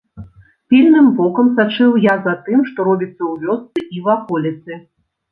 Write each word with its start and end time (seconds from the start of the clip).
Пільным 0.73 1.09
вокам 1.17 1.49
сачыў 1.59 1.91
я 2.05 2.15
за 2.27 2.33
тым, 2.47 2.63
што 2.69 2.79
робіцца 2.87 3.17
ў 3.17 3.35
вёсцы 3.51 3.85
і 3.97 4.01
ваколіцы. 4.07 4.73